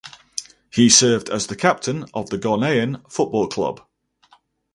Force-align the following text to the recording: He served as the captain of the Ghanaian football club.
He 0.71 0.89
served 0.89 1.29
as 1.29 1.45
the 1.45 1.55
captain 1.55 2.05
of 2.11 2.31
the 2.31 2.39
Ghanaian 2.39 3.07
football 3.07 3.47
club. 3.47 3.85